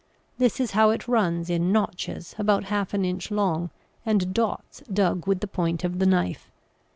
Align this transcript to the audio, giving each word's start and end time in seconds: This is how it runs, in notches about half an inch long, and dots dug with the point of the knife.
This 0.39 0.59
is 0.59 0.71
how 0.71 0.89
it 0.89 1.07
runs, 1.07 1.47
in 1.47 1.71
notches 1.71 2.33
about 2.39 2.63
half 2.63 2.95
an 2.95 3.05
inch 3.05 3.29
long, 3.29 3.69
and 4.03 4.33
dots 4.33 4.81
dug 4.91 5.27
with 5.27 5.41
the 5.41 5.47
point 5.47 5.83
of 5.83 5.99
the 5.99 6.07
knife. 6.07 6.49